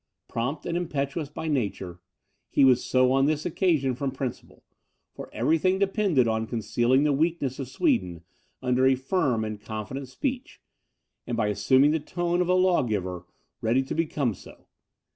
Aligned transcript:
Prompt 0.27 0.65
and 0.65 0.75
impetuous 0.75 1.29
by 1.29 1.47
nature, 1.47 1.99
he 2.49 2.65
was 2.65 2.83
so 2.83 3.11
on 3.11 3.27
this 3.27 3.45
occasion 3.45 3.93
from 3.93 4.09
principle; 4.09 4.63
for 5.13 5.29
every 5.31 5.59
thing 5.59 5.77
depended 5.77 6.27
on 6.27 6.47
concealing 6.47 7.03
the 7.03 7.13
weakness 7.13 7.59
of 7.59 7.69
Sweden, 7.69 8.23
under 8.63 8.87
a 8.87 8.95
firm 8.95 9.45
and 9.45 9.61
confident 9.61 10.07
speech, 10.07 10.59
and 11.27 11.37
by 11.37 11.49
assuming 11.49 11.91
the 11.91 11.99
tone 11.99 12.41
of 12.41 12.49
a 12.49 12.55
lawgiver, 12.55 13.27
really 13.61 13.83
to 13.83 13.93
become 13.93 14.33
so. 14.33 14.65